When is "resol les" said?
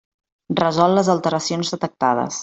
0.59-1.11